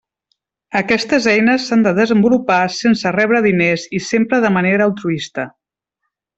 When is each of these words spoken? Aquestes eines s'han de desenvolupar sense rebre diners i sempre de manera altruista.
Aquestes 0.79 1.27
eines 1.33 1.67
s'han 1.69 1.83
de 1.87 1.93
desenvolupar 1.99 2.59
sense 2.77 3.13
rebre 3.19 3.43
diners 3.49 3.87
i 4.01 4.03
sempre 4.09 4.43
de 4.47 4.55
manera 4.59 4.89
altruista. 4.91 5.49